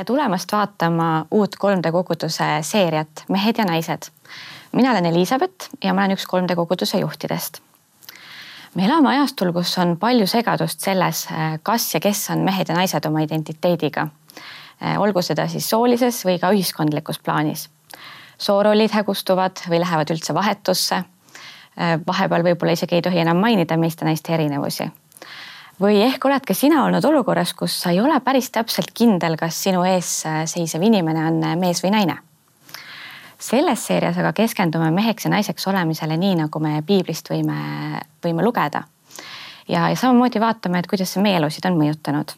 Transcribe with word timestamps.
tere 0.00 0.06
tulemast 0.06 0.52
vaatama 0.52 1.26
uut 1.30 1.56
3D 1.60 1.90
koguduse 1.92 2.44
seeriat 2.64 3.24
Mehed 3.28 3.58
ja 3.58 3.64
naised. 3.64 4.08
mina 4.72 4.90
olen 4.90 5.06
Elizabeth 5.06 5.68
ja 5.84 5.92
ma 5.94 6.00
olen 6.00 6.16
üks 6.16 6.24
3D 6.24 6.54
koguduse 6.56 6.98
juhtidest. 6.98 7.60
me 8.74 8.84
elame 8.84 9.08
ajastul, 9.08 9.52
kus 9.52 9.78
on 9.78 9.96
palju 9.96 10.26
segadust 10.26 10.80
selles, 10.80 11.28
kas 11.62 11.94
ja 11.94 12.00
kes 12.00 12.30
on 12.30 12.38
mehed 12.38 12.68
ja 12.68 12.74
naised 12.74 13.04
oma 13.04 13.20
identiteediga. 13.20 14.06
olgu 14.98 15.22
seda 15.22 15.48
siis 15.48 15.68
soolises 15.70 16.24
või 16.24 16.38
ka 16.40 16.48
ühiskondlikus 16.50 17.20
plaanis. 17.20 17.68
soorollid 18.38 18.90
hägustuvad 18.90 19.60
või 19.68 19.80
lähevad 19.80 20.10
üldse 20.10 20.34
vahetusse. 20.34 21.04
vahepeal 22.06 22.42
võib-olla 22.42 22.72
isegi 22.72 22.94
ei 22.94 23.02
tohi 23.02 23.18
enam 23.18 23.36
mainida 23.36 23.76
meeste 23.76 24.04
ja 24.04 24.08
naiste 24.08 24.34
erinevusi 24.34 24.90
või 25.80 26.02
ehk 26.04 26.24
oled 26.24 26.44
ka 26.46 26.54
sina 26.54 26.84
olnud 26.84 27.04
olukorras, 27.04 27.54
kus 27.56 27.78
sa 27.82 27.92
ei 27.94 28.00
ole 28.00 28.20
päris 28.20 28.50
täpselt 28.52 28.92
kindel, 28.94 29.36
kas 29.40 29.62
sinu 29.64 29.84
ees 29.88 30.10
seisev 30.52 30.82
inimene 30.84 31.24
on 31.26 31.40
mees 31.60 31.84
või 31.84 31.94
naine. 31.96 32.18
selles 33.40 33.86
seerias 33.86 34.18
aga 34.20 34.32
keskendume 34.36 34.90
meheks 34.90 35.24
ja 35.24 35.30
naiseks 35.30 35.66
olemisele, 35.66 36.16
nii 36.16 36.34
nagu 36.42 36.60
me 36.60 36.82
piiblist 36.86 37.30
võime, 37.30 37.56
võime 38.24 38.44
lugeda. 38.44 38.82
ja, 39.68 39.88
ja 39.88 39.96
samamoodi 39.96 40.40
vaatame, 40.40 40.78
et 40.78 40.86
kuidas 40.86 41.12
see 41.12 41.22
meie 41.22 41.36
elusid 41.36 41.64
on 41.64 41.78
mõjutanud. 41.80 42.32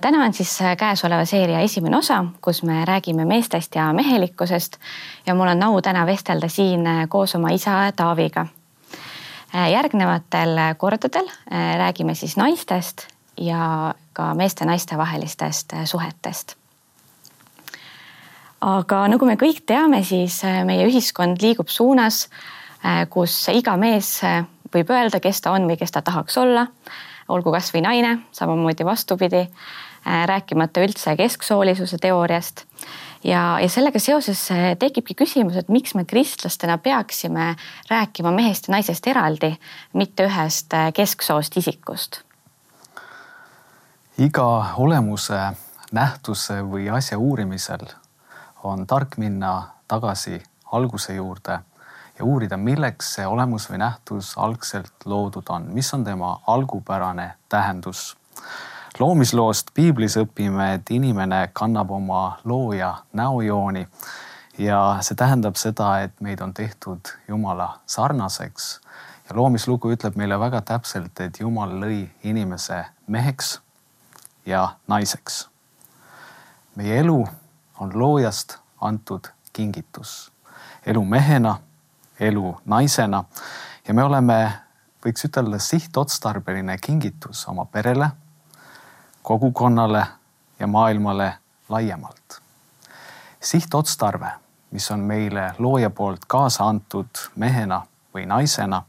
täna 0.00 0.24
on 0.24 0.32
siis 0.32 0.58
käesoleva 0.78 1.24
seeria 1.24 1.60
esimene 1.60 1.96
osa, 1.96 2.24
kus 2.40 2.62
me 2.62 2.84
räägime 2.84 3.24
meestest 3.24 3.74
ja 3.74 3.92
mehelikkusest 3.92 4.78
ja 5.26 5.34
mul 5.34 5.48
on 5.48 5.62
au 5.62 5.82
täna 5.82 6.06
vestelda 6.06 6.48
siin 6.48 6.84
koos 7.08 7.34
oma 7.34 7.50
isa 7.50 7.92
Taaviga 7.96 8.46
Äh, 8.46 8.55
järgnevatel 9.52 10.58
kordadel 10.78 11.28
äh, 11.28 11.76
räägime 11.78 12.14
siis 12.14 12.36
naistest 12.36 13.06
ja 13.40 13.94
ka 14.12 14.34
meeste-naiste 14.34 14.96
vahelistest 14.98 15.72
äh, 15.72 15.84
suhetest. 15.84 16.56
aga 18.60 19.06
nagu 19.08 19.26
me 19.26 19.36
kõik 19.36 19.62
teame, 19.66 20.02
siis 20.04 20.40
meie 20.64 20.86
ühiskond 20.88 21.42
liigub 21.42 21.68
suunas, 21.68 22.26
kus 23.10 23.34
iga 23.52 23.76
mees 23.76 24.20
võib 24.74 24.90
öelda, 24.90 25.20
kes 25.20 25.40
ta 25.44 25.52
on 25.52 25.68
või 25.68 25.76
kes 25.78 25.92
ta 25.92 26.02
tahaks 26.02 26.38
olla, 26.40 26.66
olgu 27.28 27.52
kasvõi 27.52 27.82
naine, 27.84 28.18
samamoodi 28.32 28.84
vastupidi, 28.84 29.44
rääkimata 30.26 30.82
üldse 30.82 31.16
kesksoolisuse 31.20 31.98
teooriast 32.02 32.64
ja, 33.26 33.58
ja 33.60 33.68
sellega 33.68 34.00
seoses 34.02 34.40
eh, 34.54 34.76
tekibki 34.78 35.16
küsimus, 35.18 35.56
et 35.58 35.68
miks 35.72 35.94
me 35.94 36.04
kristlastena 36.04 36.78
peaksime 36.78 37.54
rääkima 37.90 38.32
mehest 38.34 38.68
ja 38.68 38.76
naisest 38.76 39.06
eraldi, 39.06 39.52
mitte 39.94 40.28
ühest 40.28 40.74
eh, 40.74 40.92
kesksoost 40.94 41.56
isikust? 41.56 42.22
iga 44.18 44.48
olemuse, 44.80 45.38
nähtuse 45.92 46.62
või 46.64 46.86
asja 46.88 47.18
uurimisel 47.18 47.84
on 48.64 48.86
tark 48.86 49.18
minna 49.20 49.74
tagasi 49.88 50.40
alguse 50.72 51.14
juurde 51.14 51.58
ja 52.18 52.24
uurida, 52.24 52.56
milleks 52.56 53.12
see 53.18 53.26
olemus 53.26 53.68
või 53.70 53.82
nähtus 53.82 54.32
algselt 54.40 55.04
loodud 55.04 55.52
on, 55.52 55.68
mis 55.76 55.92
on 55.94 56.04
tema 56.04 56.38
algupärane 56.46 57.34
tähendus 57.48 58.16
loomisloost 59.00 59.66
piiblis 59.74 60.16
õpime, 60.16 60.74
et 60.74 60.90
inimene 60.90 61.48
kannab 61.52 61.90
oma 61.90 62.38
looja 62.44 62.94
näojooni 63.12 63.86
ja 64.58 64.80
see 65.04 65.16
tähendab 65.16 65.58
seda, 65.60 66.00
et 66.06 66.20
meid 66.20 66.40
on 66.40 66.54
tehtud 66.54 67.12
Jumala 67.28 67.80
sarnaseks. 67.86 68.80
ja 69.28 69.36
loomislugu 69.36 69.90
ütleb 69.92 70.16
meile 70.16 70.38
väga 70.40 70.60
täpselt, 70.62 71.20
et 71.20 71.40
Jumal 71.40 71.70
lõi 71.80 72.08
inimese 72.22 72.84
meheks 73.06 73.60
ja 74.46 74.76
naiseks. 74.88 75.48
meie 76.76 76.98
elu 77.00 77.26
on 77.80 77.92
loojast 77.94 78.58
antud 78.80 79.28
kingitus, 79.52 80.32
elu 80.86 81.04
mehena, 81.04 81.58
elu 82.20 82.56
naisena 82.64 83.24
ja 83.88 83.94
me 83.94 84.02
oleme, 84.02 84.52
võiks 85.04 85.24
ütelda, 85.24 85.58
sihtotstarbeline 85.58 86.78
kingitus 86.78 87.48
oma 87.48 87.64
perele 87.64 88.10
kogukonnale 89.26 90.06
ja 90.58 90.66
maailmale 90.66 91.34
laiemalt. 91.68 92.42
sihtotstarve, 93.40 94.26
mis 94.70 94.90
on 94.90 95.00
meile 95.00 95.54
looja 95.58 95.90
poolt 95.90 96.20
kaasa 96.26 96.68
antud 96.68 97.06
mehena 97.34 97.82
või 98.14 98.26
naisena, 98.26 98.82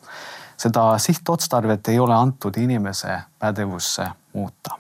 seda 0.57 0.97
sihtotstarvet 0.97 1.87
ei 1.87 1.99
ole 1.99 2.13
antud 2.15 2.57
inimese 2.57 3.21
pädevusse 3.39 4.05
muuta. 4.33 4.77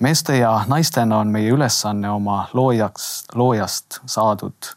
meeste 0.00 0.38
ja 0.38 0.64
naistena 0.66 1.18
on 1.18 1.28
meie 1.28 1.50
ülesanne 1.50 2.10
oma 2.10 2.48
loojaks, 2.52 3.24
loojast 3.34 4.00
saadud 4.06 4.74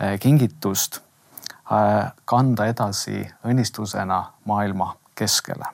eh, 0.00 0.20
kingitust 0.20 0.96
eh, 0.96 2.12
kanda 2.24 2.66
edasi 2.66 3.30
õnnistusena 3.44 4.24
maailma 4.44 4.96
keskele 5.14 5.64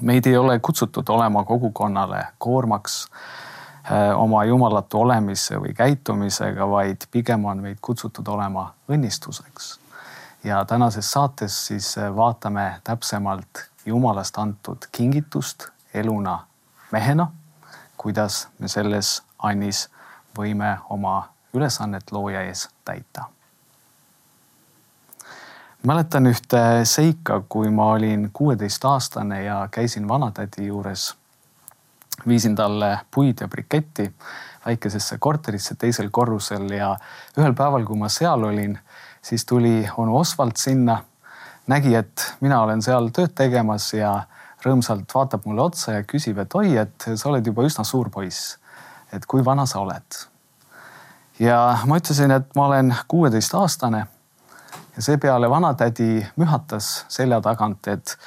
meid 0.00 0.26
ei 0.26 0.36
ole 0.36 0.58
kutsutud 0.58 1.08
olema 1.08 1.44
kogukonnale 1.44 2.26
koormaks 2.38 3.06
äh, 3.10 4.20
oma 4.20 4.44
jumalatu 4.44 5.00
olemise 5.00 5.60
või 5.60 5.74
käitumisega, 5.74 6.68
vaid 6.70 7.06
pigem 7.10 7.44
on 7.44 7.62
meid 7.62 7.78
kutsutud 7.80 8.28
olema 8.28 8.72
õnnistuseks. 8.88 9.78
ja 10.44 10.64
tänases 10.64 11.10
saates 11.10 11.66
siis 11.66 11.98
äh, 11.98 12.16
vaatame 12.16 12.80
täpsemalt 12.84 13.68
Jumalast 13.86 14.38
antud 14.38 14.86
kingitust 14.92 15.68
eluna 15.94 16.38
mehena, 16.92 17.26
kuidas 17.96 18.48
me 18.58 18.68
selles 18.68 19.22
annis 19.38 19.90
võime 20.38 20.78
oma 20.90 21.28
ülesannet 21.54 22.12
looja 22.12 22.42
ees 22.42 22.68
täita 22.84 23.28
mäletan 25.86 26.26
ühte 26.26 26.60
seika, 26.88 27.42
kui 27.48 27.70
ma 27.70 27.90
olin 27.92 28.30
kuueteistaastane 28.32 29.42
ja 29.42 29.68
käisin 29.70 30.08
vanatädi 30.08 30.66
juures. 30.66 31.14
viisin 32.28 32.54
talle 32.54 32.98
puid 33.14 33.34
ja 33.40 33.48
briketti 33.48 34.14
väikesesse 34.66 35.18
korterisse 35.18 35.74
teisel 35.74 36.08
korrusel 36.10 36.70
ja 36.70 36.96
ühel 37.38 37.54
päeval, 37.54 37.84
kui 37.84 37.96
ma 37.96 38.08
seal 38.08 38.44
olin, 38.44 38.78
siis 39.22 39.44
tuli 39.46 39.88
onu 39.96 40.16
Osvald 40.16 40.56
sinna, 40.56 41.02
nägi, 41.66 41.94
et 41.94 42.34
mina 42.40 42.62
olen 42.62 42.82
seal 42.82 43.08
tööd 43.08 43.34
tegemas 43.34 43.92
ja 43.92 44.22
rõõmsalt 44.64 45.14
vaatab 45.14 45.44
mulle 45.44 45.62
otsa 45.62 45.98
ja 45.98 46.02
küsib, 46.02 46.38
et 46.38 46.54
oi, 46.54 46.76
et 46.76 47.08
sa 47.14 47.28
oled 47.28 47.46
juba 47.46 47.66
üsna 47.66 47.84
suur 47.84 48.10
poiss. 48.10 48.58
et 49.12 49.26
kui 49.26 49.44
vana 49.44 49.66
sa 49.66 49.80
oled? 49.80 50.24
ja 51.38 51.78
ma 51.86 51.98
ütlesin, 51.98 52.30
et 52.30 52.56
ma 52.56 52.66
olen 52.66 52.94
kuueteistaastane 53.08 54.06
ja 54.96 55.02
seepeale 55.02 55.50
vanatädi 55.50 56.26
mühatas 56.36 57.04
selja 57.08 57.40
tagant, 57.40 57.88
et 57.88 58.18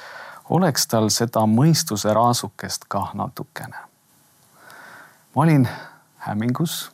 oleks 0.50 0.86
tal 0.86 1.08
seda 1.12 1.44
mõistuse 1.48 2.12
raasukest 2.14 2.84
kah 2.88 3.14
natukene. 3.14 3.76
ma 5.34 5.42
olin 5.42 5.68
hämmingus. 6.18 6.90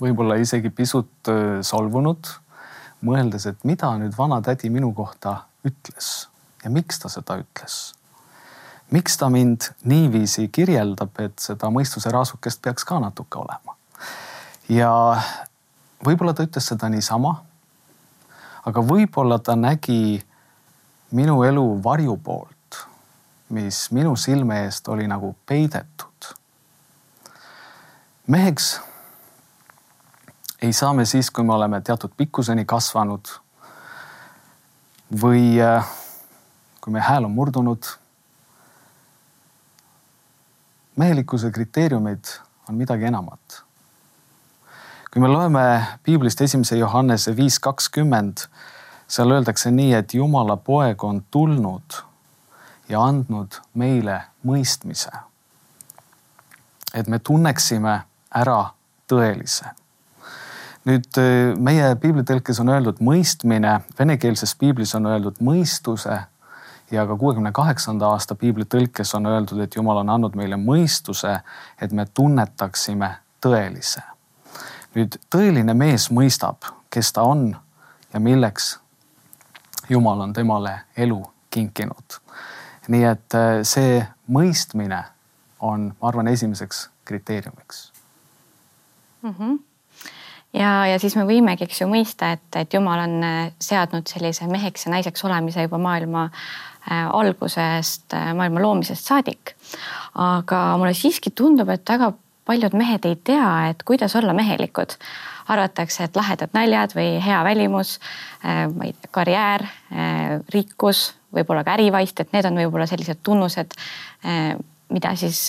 võib-olla 0.00 0.34
isegi 0.40 0.70
pisut 0.70 1.28
solvunud, 1.62 2.26
mõeldes, 3.04 3.46
et 3.46 3.64
mida 3.64 3.92
nüüd 3.98 4.16
vanatädi 4.18 4.70
minu 4.70 4.92
kohta 4.92 5.36
ütles 5.64 6.28
ja 6.64 6.70
miks 6.70 6.98
ta 6.98 7.08
seda 7.08 7.36
ütles. 7.40 7.94
miks 8.90 9.16
ta 9.16 9.28
mind 9.28 9.72
niiviisi 9.84 10.48
kirjeldab, 10.48 11.18
et 11.18 11.38
seda 11.38 11.70
mõistuse 11.70 12.10
raasukest 12.10 12.62
peaks 12.62 12.84
ka 12.84 13.00
natuke 13.00 13.38
olema. 13.38 13.76
ja 14.68 15.22
võib-olla 16.04 16.34
ta 16.34 16.42
ütles 16.42 16.66
seda 16.66 16.88
niisama 16.88 17.49
aga 18.66 18.82
võib-olla 18.84 19.38
ta 19.38 19.56
nägi 19.56 20.20
minu 21.16 21.42
elu 21.44 21.64
varju 21.84 22.16
poolt, 22.22 22.80
mis 23.50 23.88
minu 23.96 24.16
silme 24.16 24.64
eest 24.64 24.88
oli 24.88 25.08
nagu 25.10 25.34
peidetud. 25.46 26.34
meheks 28.26 28.80
ei 30.62 30.72
saa 30.72 30.92
me 30.94 31.06
siis, 31.06 31.30
kui 31.30 31.44
me 31.44 31.54
oleme 31.54 31.80
teatud 31.80 32.12
pikkuseni 32.16 32.64
kasvanud 32.64 33.32
või 35.22 35.56
äh, 35.58 35.88
kui 36.80 36.92
meie 36.92 37.02
hääl 37.02 37.24
on 37.24 37.34
murdunud. 37.34 37.96
mehelikkuse 40.96 41.50
kriteeriumid 41.50 42.28
on 42.68 42.74
midagi 42.74 43.04
enamat 43.08 43.62
kui 45.10 45.22
me 45.22 45.28
loeme 45.28 45.86
piiblist 46.02 46.40
esimese 46.40 46.76
Johannese 46.78 47.34
viis 47.36 47.58
kakskümmend, 47.60 48.46
seal 49.10 49.30
öeldakse 49.34 49.70
nii, 49.74 49.94
et 49.98 50.14
Jumala 50.14 50.56
poeg 50.56 51.04
on 51.04 51.24
tulnud 51.30 51.98
ja 52.88 53.02
andnud 53.02 53.58
meile 53.74 54.20
mõistmise. 54.46 55.10
et 56.94 57.06
me 57.06 57.18
tunneksime 57.18 58.00
ära 58.34 58.70
tõelise. 59.08 59.64
nüüd 60.84 61.18
meie 61.58 61.94
piiblitõlkes 61.96 62.60
on 62.60 62.68
öeldud 62.68 63.00
mõistmine, 63.00 63.80
venekeelses 63.98 64.54
piiblis 64.54 64.94
on 64.94 65.06
öeldud 65.06 65.42
mõistuse 65.42 66.22
ja 66.90 67.06
ka 67.06 67.16
kuuekümne 67.16 67.52
kaheksanda 67.52 68.06
aasta 68.06 68.34
piibli 68.34 68.64
tõlkes 68.64 69.14
on 69.14 69.26
öeldud, 69.26 69.60
et 69.60 69.76
Jumal 69.76 70.02
on 70.02 70.10
andnud 70.10 70.34
meile 70.34 70.56
mõistuse, 70.56 71.40
et 71.80 71.92
me 71.92 72.06
tunnetaksime 72.14 73.14
tõelise. 73.42 74.09
Nüüd 74.94 75.18
tõeline 75.30 75.74
mees 75.74 76.08
mõistab, 76.14 76.66
kes 76.90 77.12
ta 77.12 77.22
on 77.22 77.50
ja 78.12 78.20
milleks 78.20 78.78
Jumal 79.90 80.20
on 80.20 80.32
temale 80.32 80.80
elu 80.96 81.18
kinkinud. 81.50 82.20
nii 82.88 83.04
et 83.04 83.34
äh, 83.34 83.62
see 83.62 84.00
mõistmine 84.30 85.04
on, 85.60 85.90
ma 86.00 86.08
arvan, 86.08 86.28
esimeseks 86.28 86.88
kriteeriumiks 87.04 87.92
mm. 89.22 89.34
-hmm 89.38 89.58
ja, 90.52 90.86
ja 90.86 90.98
siis 90.98 91.16
me 91.16 91.24
võimegi, 91.26 91.64
eks 91.64 91.80
ju, 91.80 91.86
mõista, 91.90 92.32
et, 92.32 92.56
et 92.56 92.74
Jumal 92.74 93.04
on 93.04 93.22
äh, 93.24 93.52
seadnud 93.60 94.06
sellise 94.06 94.46
meheks 94.46 94.86
ja 94.86 94.94
naiseks 94.94 95.24
olemise 95.24 95.62
juba 95.62 95.78
maailma 95.78 96.24
äh, 96.24 97.06
algusest, 97.06 98.14
maailma 98.34 98.62
loomisest 98.62 99.06
saadik. 99.06 99.54
aga 100.14 100.76
mulle 100.78 100.94
siiski 100.94 101.30
tundub, 101.30 101.68
et 101.68 101.88
väga 101.88 102.12
paljud 102.48 102.74
mehed 102.78 103.04
ei 103.08 103.16
tea, 103.24 103.68
et 103.70 103.82
kuidas 103.86 104.16
olla 104.16 104.32
mehelikud. 104.36 104.96
arvatakse, 105.50 106.04
et 106.04 106.16
lahedad 106.16 106.52
naljad 106.54 106.92
või 106.94 107.16
hea 107.18 107.40
välimus, 107.44 107.96
ma 108.44 108.84
ei 108.86 108.92
tea, 108.92 109.10
karjäär, 109.10 109.64
rikkus, 110.54 111.00
võib-olla 111.34 111.64
ka 111.66 111.74
ärivaist, 111.74 112.20
et 112.20 112.30
need 112.32 112.46
on 112.46 112.60
võib-olla 112.60 112.86
sellised 112.86 113.18
tunnused, 113.26 113.74
mida 114.94 115.14
siis 115.18 115.48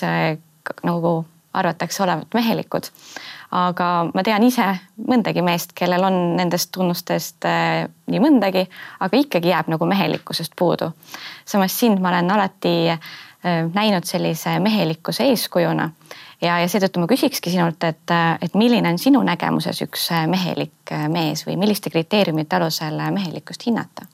nagu 0.81 1.13
arvatakse 1.53 2.03
olevat 2.03 2.33
mehelikud 2.33 2.89
aga 3.51 3.87
ma 4.15 4.23
tean 4.23 4.43
ise 4.47 4.65
mõndagi 5.07 5.43
meest, 5.43 5.75
kellel 5.75 6.05
on 6.07 6.17
nendest 6.37 6.71
tunnustest 6.75 7.47
nii 8.11 8.21
mõndagi, 8.23 8.63
aga 9.03 9.19
ikkagi 9.19 9.51
jääb 9.51 9.71
nagu 9.71 9.87
mehelikkusest 9.87 10.55
puudu. 10.55 10.91
samas 11.45 11.79
sind 11.79 11.99
ma 11.99 12.09
olen 12.09 12.31
alati 12.31 12.75
näinud 13.73 14.05
sellise 14.07 14.59
mehelikkuse 14.59 15.23
eeskujuna 15.23 15.89
ja, 16.41 16.59
ja 16.61 16.69
seetõttu 16.71 17.01
ma 17.01 17.09
küsikski 17.11 17.53
sinult, 17.53 17.83
et, 17.87 18.07
äh, 18.13 18.37
et 18.41 18.55
milline 18.57 18.93
on 18.93 19.01
sinu 19.01 19.21
nägemuses 19.25 19.83
üks 19.85 20.09
mehelik 20.31 20.95
mees 21.11 21.45
või 21.47 21.59
milliste 21.61 21.93
kriteeriumite 21.93 22.57
alusel 22.59 22.99
mehelikkust 23.13 23.67
hinnata? 23.67 24.07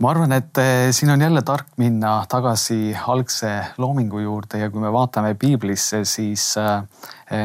Ma 0.00 0.14
arvan, 0.14 0.32
et 0.32 0.56
siin 0.96 1.10
on 1.12 1.20
jälle 1.20 1.42
tark 1.44 1.74
minna 1.76 2.22
tagasi 2.24 2.94
algse 3.12 3.50
loomingu 3.76 4.22
juurde 4.22 4.62
ja 4.62 4.70
kui 4.72 4.80
me 4.80 4.88
vaatame 4.94 5.34
piiblisse, 5.36 6.06
siis 6.08 6.54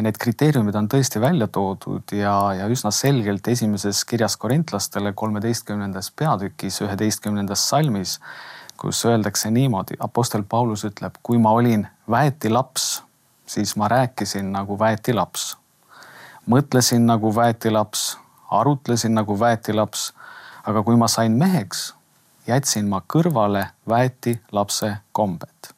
need 0.06 0.16
kriteeriumid 0.16 0.78
on 0.80 0.88
tõesti 0.88 1.20
välja 1.20 1.50
toodud 1.52 2.16
ja, 2.16 2.38
ja 2.56 2.70
üsna 2.72 2.94
selgelt 2.96 3.50
esimeses 3.52 4.06
kirjas 4.08 4.38
korintlastele 4.40 5.12
kolmeteistkümnendas 5.12 6.14
peatükis, 6.16 6.80
üheteistkümnendas 6.88 7.68
salmis, 7.74 8.22
kus 8.78 9.06
öeldakse 9.06 9.52
niimoodi, 9.52 9.96
Apostel 10.00 10.44
Paulus 10.50 10.84
ütleb, 10.86 11.16
kui 11.24 11.38
ma 11.38 11.52
olin 11.52 11.88
väetilaps, 12.12 13.04
siis 13.46 13.76
ma 13.76 13.88
rääkisin 13.88 14.52
nagu 14.52 14.80
väetilaps. 14.80 15.58
mõtlesin 16.50 17.06
nagu 17.06 17.36
väetilaps, 17.36 18.18
arutlesin 18.52 19.16
nagu 19.16 19.40
väetilaps, 19.40 20.14
aga 20.64 20.84
kui 20.84 20.96
ma 20.96 21.08
sain 21.08 21.32
meheks 21.32 21.94
jätsin 22.48 22.90
ma 22.90 23.02
kõrvale 23.14 23.68
väeti 23.90 24.40
lapse 24.52 24.98
kombed. 25.12 25.74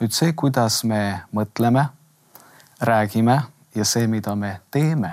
nüüd 0.00 0.14
see, 0.16 0.32
kuidas 0.32 0.84
me 0.84 1.20
mõtleme, 1.36 1.84
räägime 2.80 3.42
ja 3.74 3.84
see, 3.84 4.06
mida 4.06 4.34
me 4.34 4.60
teeme, 4.70 5.12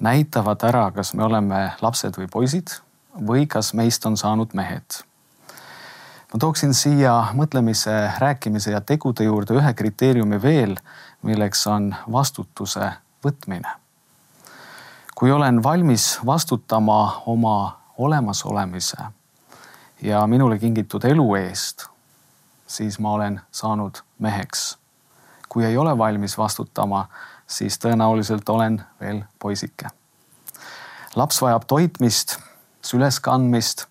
näitavad 0.00 0.64
ära, 0.66 0.90
kas 0.90 1.14
me 1.14 1.24
oleme 1.24 1.72
lapsed 1.80 2.18
või 2.18 2.26
poisid 2.32 2.80
või 3.28 3.46
kas 3.46 3.74
meist 3.74 4.06
on 4.06 4.16
saanud 4.16 4.54
mehed. 4.54 5.04
Ma 6.36 6.40
tooksin 6.40 6.74
siia 6.76 7.12
mõtlemise, 7.32 7.92
rääkimise 8.20 8.74
ja 8.74 8.82
tegude 8.84 9.24
juurde 9.24 9.54
ühe 9.56 9.70
kriteeriumi 9.72 10.36
veel, 10.42 10.74
milleks 11.24 11.62
on 11.72 11.94
vastutuse 12.12 12.90
võtmine. 13.24 13.70
kui 15.14 15.32
olen 15.32 15.62
valmis 15.62 16.18
vastutama 16.26 17.22
oma 17.26 17.80
olemasolemise 17.98 18.96
ja 20.02 20.26
minule 20.26 20.58
kingitud 20.58 21.04
elu 21.04 21.34
eest, 21.34 21.86
siis 22.66 22.98
ma 22.98 23.12
olen 23.12 23.40
saanud 23.50 24.02
meheks. 24.18 24.78
kui 25.48 25.64
ei 25.64 25.76
ole 25.76 25.98
valmis 25.98 26.38
vastutama, 26.38 27.08
siis 27.46 27.78
tõenäoliselt 27.78 28.48
olen 28.48 28.82
veel 29.00 29.24
poisike. 29.38 29.88
laps 31.14 31.42
vajab 31.42 31.64
toitmist, 31.66 32.38
süleskandmist. 32.82 33.86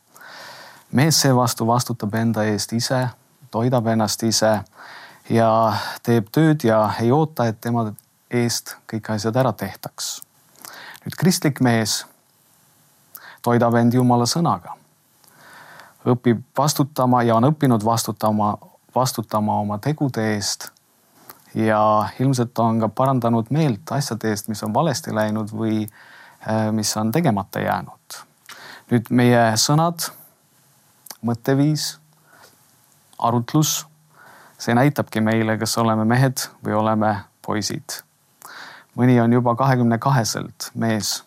Mees 0.91 1.21
seevastu 1.21 1.67
vastutab 1.67 2.13
enda 2.15 2.43
eest 2.43 2.73
ise, 2.73 3.07
toidab 3.51 3.87
ennast 3.87 4.23
ise 4.23 4.59
ja 5.29 5.49
teeb 6.03 6.29
tööd 6.31 6.63
ja 6.63 6.79
ei 7.01 7.11
oota, 7.11 7.47
et 7.47 7.61
tema 7.61 7.91
eest 8.31 8.75
kõik 8.91 9.09
asjad 9.15 9.35
ära 9.35 9.53
tehtaks. 9.53 10.21
nüüd 11.05 11.15
kristlik 11.17 11.61
mees 11.61 12.05
toidab 13.41 13.75
end 13.75 13.93
Jumala 13.93 14.25
sõnaga 14.25 14.75
õpib 16.05 16.41
vastutama 16.57 17.23
ja 17.25 17.35
on 17.35 17.49
õppinud 17.49 17.83
vastutama, 17.85 18.55
vastutama 18.95 19.59
oma 19.59 19.77
tegude 19.81 20.33
eest. 20.35 20.71
ja 21.55 22.09
ilmselt 22.19 22.59
on 22.59 22.79
ka 22.79 22.89
parandanud 22.91 23.47
meelt 23.49 23.91
asjade 23.95 24.27
eest, 24.29 24.49
mis 24.51 24.63
on 24.63 24.73
valesti 24.73 25.13
läinud 25.15 25.53
või 25.55 25.85
äh, 25.85 26.71
mis 26.71 26.97
on 26.97 27.11
tegemata 27.11 27.59
jäänud. 27.59 28.21
nüüd 28.91 29.09
meie 29.09 29.43
sõnad, 29.57 30.11
mõtteviis, 31.21 32.00
arutlus, 33.19 33.85
see 34.57 34.75
näitabki 34.75 35.21
meile, 35.21 35.57
kas 35.57 35.77
oleme 35.77 36.06
mehed 36.06 36.47
või 36.65 36.73
oleme 36.73 37.15
poisid. 37.45 38.01
mõni 38.95 39.19
on 39.21 39.33
juba 39.33 39.56
kahekümne 39.56 39.97
kaheselt 39.97 40.71
mees 40.73 41.23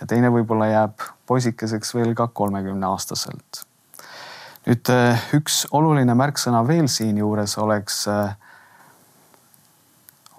ja 0.00 0.06
teine 0.06 0.30
võib-olla 0.30 0.66
jääb 0.66 1.02
poisikeseks 1.26 1.94
veel 1.94 2.14
ka 2.14 2.28
kolmekümne 2.28 2.86
aastaselt 2.86 3.64
nüüd 4.66 4.90
äh, 4.92 5.20
üks 5.36 5.64
oluline 5.72 6.14
märksõna 6.14 6.60
veel 6.68 6.88
siinjuures 6.90 7.56
oleks 7.58 8.04
äh, 8.10 8.34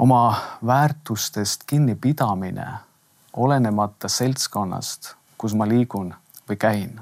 oma 0.02 0.24
väärtustest 0.66 1.66
kinnipidamine, 1.70 2.68
olenemata 3.34 4.10
seltskonnast, 4.10 5.16
kus 5.38 5.54
ma 5.58 5.68
liigun 5.70 6.14
või 6.50 6.58
käin. 6.58 7.00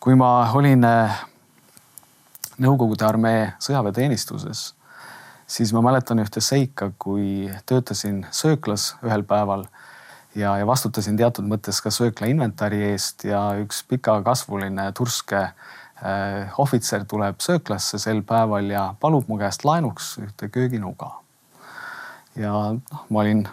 Kui 0.00 0.14
ma 0.14 0.50
olin 0.54 0.84
äh, 0.84 1.24
Nõukogude 2.58 3.04
armee 3.06 3.52
sõjaväeteenistuses, 3.62 4.72
siis 5.46 5.70
ma 5.70 5.78
mäletan 5.86 6.18
ühte 6.18 6.40
seika, 6.42 6.88
kui 6.98 7.46
töötasin 7.70 8.24
sööklas 8.34 8.96
ühel 9.06 9.22
päeval 9.22 9.62
ja, 10.34 10.56
ja 10.58 10.66
vastutasin 10.66 11.16
teatud 11.20 11.46
mõttes 11.46 11.78
ka 11.84 11.92
söökla 11.94 12.26
inventari 12.26 12.82
eest 12.90 13.28
ja 13.28 13.44
üks 13.62 13.84
pikakasvuline 13.86 14.88
turske 14.98 15.44
äh, 15.44 16.58
ohvitser 16.58 17.06
tuleb 17.06 17.38
sööklasse 17.46 18.02
sel 18.02 18.24
päeval 18.26 18.74
ja 18.74 18.88
palub 18.98 19.30
mu 19.30 19.38
käest 19.38 19.62
laenuks 19.62 20.16
ühte 20.24 20.50
kööginuga. 20.50 21.12
ja 22.34 22.52
noh, 22.74 23.06
ma 23.10 23.22
olin 23.22 23.46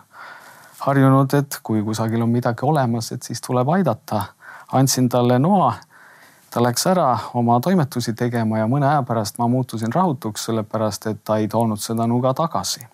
harjunud, 0.85 1.33
et 1.33 1.59
kui 1.63 1.81
kusagil 1.85 2.21
on 2.21 2.29
midagi 2.33 2.65
olemas, 2.65 3.11
et 3.11 3.23
siis 3.23 3.41
tuleb 3.41 3.69
aidata. 3.69 4.23
andsin 4.73 5.09
talle 5.09 5.39
noa. 5.39 5.75
Ta 6.55 6.61
läks 6.63 6.85
ära 6.87 7.17
oma 7.35 7.59
toimetusi 7.59 8.13
tegema 8.15 8.61
ja 8.61 8.67
mõne 8.71 8.87
aja 8.87 9.03
pärast 9.03 9.39
ma 9.41 9.47
muutusin 9.51 9.91
rahutuks, 9.91 10.45
sellepärast 10.47 11.09
et 11.11 11.17
ta 11.27 11.35
ei 11.37 11.49
toonud 11.51 11.81
seda 11.83 12.07
nuga 12.07 12.31
tagasi 12.33 12.85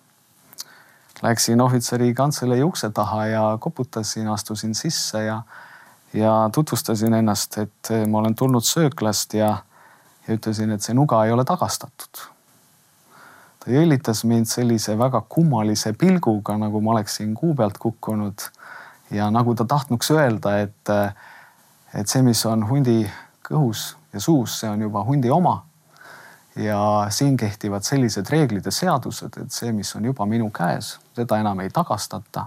Läksin 1.22 1.60
ohvitseri 1.60 2.14
kantselei 2.14 2.64
ukse 2.66 2.90
taha 2.90 3.26
ja 3.26 3.42
koputasin, 3.60 4.28
astusin 4.28 4.74
sisse 4.74 5.24
ja, 5.24 5.42
ja 6.12 6.50
tutvustasin 6.54 7.14
ennast, 7.14 7.58
et 7.58 7.90
ma 8.10 8.18
olen 8.18 8.34
tulnud 8.34 8.66
sööklast 8.66 9.34
ja, 9.38 9.52
ja 10.26 10.34
ütlesin, 10.34 10.74
et 10.74 10.82
see 10.82 10.98
nuga 10.98 11.22
ei 11.24 11.30
ole 11.32 11.44
tagastatud. 11.46 12.26
ta 13.62 13.70
jõllitas 13.70 14.24
mind 14.26 14.50
sellise 14.50 14.98
väga 14.98 15.22
kummalise 15.28 15.92
pilguga, 15.94 16.58
nagu 16.58 16.80
ma 16.82 16.96
oleksin 16.96 17.34
kuu 17.38 17.54
pealt 17.54 17.78
kukkunud 17.78 18.48
ja 19.14 19.30
nagu 19.30 19.54
ta 19.54 19.64
tahtnuks 19.64 20.10
öelda, 20.10 20.58
et, 20.66 20.94
et 21.94 22.08
see, 22.08 22.26
mis 22.26 22.42
on 22.50 22.66
hundi 22.66 23.06
kõhus 23.52 23.92
ja 24.12 24.20
suus, 24.20 24.58
see 24.60 24.70
on 24.70 24.80
juba 24.88 25.04
hundi 25.04 25.30
oma 25.30 25.60
ja 26.56 27.06
siin 27.10 27.36
kehtivad 27.36 27.82
sellised 27.82 28.28
reeglid 28.30 28.66
ja 28.66 28.72
seadused, 28.72 29.38
et 29.40 29.52
see, 29.52 29.72
mis 29.72 29.94
on 29.96 30.04
juba 30.04 30.26
minu 30.28 30.50
käes, 30.50 30.96
seda 31.16 31.38
enam 31.40 31.60
ei 31.60 31.70
tagastata. 31.70 32.46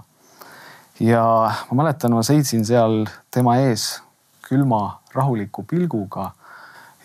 ja 1.00 1.24
ma 1.70 1.82
mäletan, 1.82 2.14
ma 2.14 2.22
seisin 2.22 2.64
seal 2.66 3.06
tema 3.30 3.56
ees 3.56 4.02
külma 4.48 5.00
rahuliku 5.14 5.62
pilguga 5.62 6.30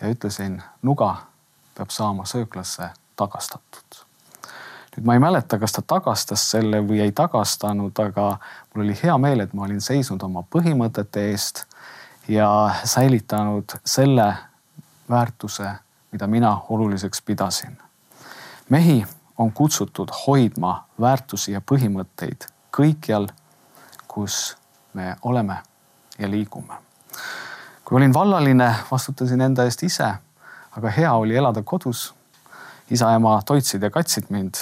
ja 0.00 0.08
ütlesin, 0.08 0.62
nuga 0.82 1.16
peab 1.74 1.90
saama 1.90 2.24
sööklasse 2.24 2.90
tagastatud. 3.16 4.04
nüüd 4.96 5.06
ma 5.06 5.14
ei 5.14 5.20
mäleta, 5.24 5.58
kas 5.58 5.72
ta 5.72 5.82
tagastas 5.82 6.50
selle 6.50 6.82
või 6.86 7.00
ei 7.00 7.12
tagastanud, 7.12 7.98
aga 7.98 8.38
mul 8.74 8.84
oli 8.84 8.96
hea 9.02 9.18
meel, 9.18 9.40
et 9.40 9.54
ma 9.54 9.66
olin 9.66 9.80
seisnud 9.80 10.22
oma 10.22 10.44
põhimõtete 10.54 11.30
eest 11.32 11.64
ja 12.28 12.74
säilitanud 12.84 13.64
selle 13.84 14.34
väärtuse, 15.10 15.72
mida 16.12 16.26
mina 16.26 16.60
oluliseks 16.68 17.22
pidasin. 17.22 17.78
mehi 18.68 19.06
on 19.38 19.52
kutsutud 19.52 20.08
hoidma 20.26 20.88
väärtusi 21.00 21.52
ja 21.52 21.60
põhimõtteid 21.60 22.46
kõikjal, 22.76 23.28
kus 24.08 24.56
me 24.94 25.16
oleme 25.22 25.56
ja 26.18 26.30
liigume. 26.30 26.74
kui 27.84 27.96
olin 27.96 28.14
vallaline, 28.14 28.74
vastutasin 28.90 29.40
enda 29.40 29.64
eest 29.64 29.82
ise, 29.82 30.14
aga 30.76 30.90
hea 30.90 31.12
oli 31.12 31.36
elada 31.36 31.62
kodus. 31.62 32.14
isa-ema 32.90 33.42
toitsid 33.46 33.82
ja 33.82 33.90
katsid 33.90 34.24
mind. 34.28 34.54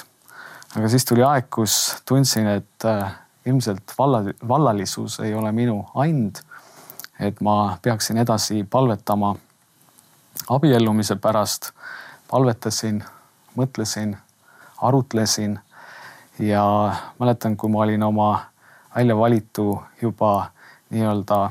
aga 0.76 0.88
siis 0.88 1.04
tuli 1.04 1.22
aeg, 1.22 1.46
kus 1.50 1.96
tundsin, 2.04 2.46
et 2.46 2.84
äh, 2.84 3.12
ilmselt 3.46 3.94
valla, 3.98 4.22
vallalisus 4.48 5.20
ei 5.20 5.34
ole 5.34 5.52
minu 5.52 5.86
and. 5.94 6.42
Et 7.20 7.40
ma 7.40 7.78
peaksin 7.82 8.18
edasi 8.18 8.64
palvetama 8.70 9.34
abiellumise 10.48 11.16
pärast. 11.16 11.72
palvetasin, 12.30 13.04
mõtlesin, 13.56 14.16
arutlesin 14.82 15.58
ja 16.38 16.94
mäletan, 17.18 17.56
kui 17.56 17.70
ma 17.70 17.78
olin 17.78 18.02
oma 18.02 18.44
välja 18.96 19.16
valitu 19.16 19.82
juba 20.02 20.50
nii-öelda 20.90 21.50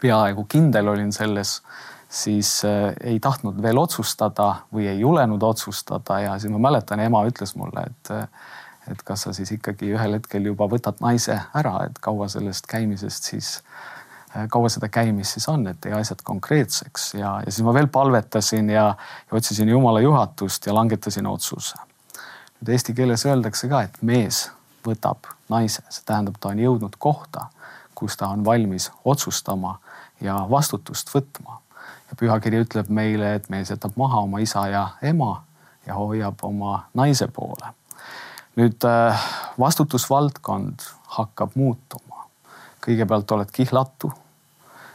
peaaegu 0.00 0.44
kindel 0.44 0.88
olin 0.88 1.12
selles, 1.12 1.62
siis 2.08 2.64
äh, 2.64 2.94
ei 3.00 3.20
tahtnud 3.20 3.62
veel 3.62 3.78
otsustada 3.78 4.54
või 4.74 4.88
ei 4.90 5.00
julenud 5.00 5.42
otsustada 5.42 6.20
ja 6.20 6.38
siis 6.38 6.52
ma 6.52 6.58
mäletan, 6.58 7.00
ema 7.00 7.22
ütles 7.26 7.54
mulle, 7.56 7.86
et 7.86 8.10
äh, 8.10 8.28
et 8.90 9.02
kas 9.06 9.22
sa 9.22 9.32
siis 9.32 9.52
ikkagi 9.54 9.92
ühel 9.94 10.16
hetkel 10.18 10.46
juba 10.50 10.66
võtad 10.66 10.98
naise 11.00 11.36
ära, 11.54 11.84
et 11.86 11.98
kaua 12.02 12.26
sellest 12.28 12.66
käimisest 12.66 13.30
siis, 13.30 13.50
äh, 13.62 14.01
kaua 14.50 14.68
seda 14.72 14.88
käimist 14.88 15.36
siis 15.36 15.48
on, 15.48 15.66
et 15.68 15.80
tee 15.80 15.92
asjad 15.92 16.22
konkreetseks 16.24 17.14
ja, 17.14 17.34
ja 17.44 17.52
siis 17.52 17.64
ma 17.66 17.74
veel 17.74 17.88
palvetasin 17.92 18.70
ja, 18.70 18.84
ja 19.30 19.36
otsisin 19.36 19.68
Jumala 19.68 20.00
juhatust 20.00 20.66
ja 20.66 20.74
langetasin 20.74 21.26
otsuse. 21.26 21.76
nüüd 22.60 22.72
eesti 22.72 22.94
keeles 22.94 23.26
öeldakse 23.26 23.68
ka, 23.68 23.82
et 23.82 23.98
mees 24.02 24.46
võtab 24.86 25.28
naise, 25.52 25.82
see 25.90 26.06
tähendab, 26.06 26.38
ta 26.40 26.52
on 26.54 26.62
jõudnud 26.62 26.96
kohta, 26.98 27.48
kus 27.94 28.16
ta 28.16 28.30
on 28.32 28.44
valmis 28.44 28.90
otsustama 29.04 29.78
ja 30.20 30.38
vastutust 30.50 31.12
võtma. 31.14 31.60
ja 32.10 32.16
pühakiri 32.16 32.64
ütleb 32.64 32.88
meile, 32.88 33.34
et 33.34 33.48
mees 33.50 33.70
jätab 33.70 33.96
maha 33.96 34.24
oma 34.24 34.40
isa 34.40 34.66
ja 34.68 34.88
ema 35.02 35.44
ja 35.86 35.94
hoiab 35.94 36.44
oma 36.46 36.86
naise 36.94 37.28
poole 37.28 37.74
nüüd 38.56 38.84
äh, 38.84 39.28
vastutusvaldkond 39.58 40.84
hakkab 41.16 41.54
muutuma. 41.54 42.26
kõigepealt 42.82 43.30
oled 43.30 43.50
kihlatu, 43.54 44.10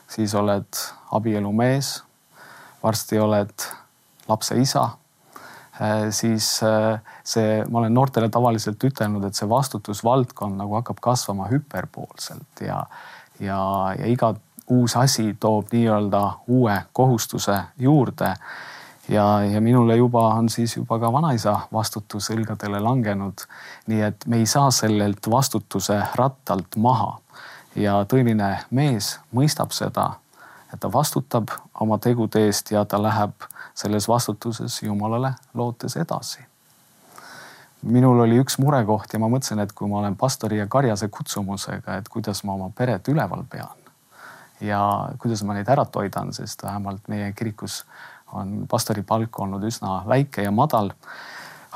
siis 0.08 0.36
oled 0.36 0.80
abielumees, 1.12 2.04
varsti 2.84 3.20
oled 3.20 3.68
lapse 4.28 4.58
isa 4.62 4.84
äh, 5.82 6.08
siis 6.10 6.64
äh, 6.64 7.02
see, 7.24 7.64
ma 7.70 7.80
olen 7.80 7.94
noortele 7.94 8.30
tavaliselt 8.30 8.84
ütelnud, 8.84 9.28
et 9.28 9.36
see 9.36 9.50
vastutusvaldkond 9.50 10.60
nagu 10.60 10.80
hakkab 10.80 11.02
kasvama 11.02 11.50
hüperpoolselt 11.52 12.66
ja, 12.66 12.84
ja, 13.40 13.60
ja 14.00 14.08
iga 14.08 14.34
uus 14.68 14.98
asi 15.00 15.34
toob 15.40 15.72
nii-öelda 15.72 16.24
uue 16.48 16.82
kohustuse 16.94 17.62
juurde 17.80 18.34
ja, 19.10 19.44
ja 19.44 19.62
minule 19.62 19.96
juba 19.96 20.28
on 20.28 20.50
siis 20.50 20.76
juba 20.78 21.00
ka 21.00 21.12
vanaisa 21.14 21.60
vastutus 21.74 22.30
õlgadele 22.34 22.82
langenud. 22.84 23.46
nii 23.88 24.02
et 24.02 24.28
me 24.28 24.42
ei 24.42 24.46
saa 24.46 24.72
sellelt 24.72 25.30
vastutuse 25.32 26.02
rattalt 26.16 26.76
maha. 26.76 27.18
Ja 27.78 27.98
tõeline 28.10 28.50
mees 28.74 29.18
mõistab 29.36 29.72
seda, 29.76 30.10
et 30.74 30.80
ta 30.82 30.90
vastutab 30.92 31.54
oma 31.80 32.00
tegude 32.02 32.42
eest 32.48 32.72
ja 32.74 32.84
ta 32.86 33.00
läheb 33.02 33.48
selles 33.78 34.08
vastutuses 34.10 34.82
Jumalale 34.84 35.34
lootes 35.54 35.98
edasi. 35.98 36.40
minul 37.82 38.20
oli 38.20 38.40
üks 38.42 38.58
murekoht 38.60 39.14
ja 39.14 39.20
ma 39.20 39.30
mõtlesin, 39.30 39.60
et 39.62 39.72
kui 39.72 39.88
ma 39.88 40.00
olen 40.00 40.16
pastori 40.16 40.58
ja 40.58 40.68
karjase 40.68 41.08
kutsumusega, 41.08 41.98
et 41.98 42.10
kuidas 42.10 42.44
ma 42.44 42.54
oma 42.54 42.72
peret 42.76 43.08
üleval 43.08 43.44
pean 43.50 43.78
ja 44.62 45.10
kuidas 45.20 45.44
ma 45.44 45.54
neid 45.54 45.70
ära 45.70 45.86
toidan, 45.86 46.34
sest 46.34 46.64
vähemalt 46.64 47.08
meie 47.08 47.32
kirikus 47.34 47.84
on 48.34 48.66
pastori 48.70 49.04
palk 49.04 49.40
olnud 49.40 49.64
üsna 49.64 50.02
väike 50.08 50.44
ja 50.44 50.52
madal. 50.52 50.92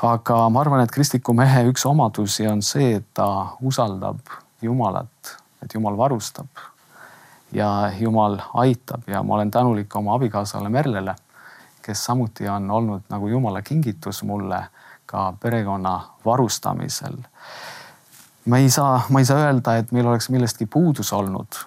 aga 0.02 0.48
ma 0.48 0.60
arvan, 0.60 0.80
et 0.82 0.90
kristliku 0.90 1.32
mehe 1.32 1.62
üks 1.70 1.86
omadusi 1.86 2.46
on 2.46 2.62
see, 2.62 2.96
et 2.96 3.06
ta 3.14 3.56
usaldab 3.62 4.18
Jumalat, 4.62 5.36
et 5.62 5.74
Jumal 5.74 5.96
varustab 5.96 6.62
ja 7.52 7.92
Jumal 7.98 8.38
aitab 8.54 9.08
ja 9.08 9.22
ma 9.22 9.34
olen 9.34 9.50
tänulik 9.50 9.96
oma 9.96 10.14
abikaasale 10.14 10.68
Merlele, 10.68 11.14
kes 11.82 12.04
samuti 12.04 12.48
on 12.48 12.70
olnud 12.70 13.02
nagu 13.08 13.28
Jumala 13.28 13.62
kingitus 13.62 14.22
mulle 14.22 14.64
ka 15.06 15.32
perekonna 15.40 16.00
varustamisel. 16.24 17.16
ma 18.46 18.58
ei 18.58 18.70
saa, 18.70 19.02
ma 19.08 19.18
ei 19.18 19.24
saa 19.24 19.38
öelda, 19.38 19.76
et 19.76 19.92
meil 19.92 20.06
oleks 20.06 20.30
millestki 20.30 20.66
puudus 20.66 21.12
olnud. 21.12 21.60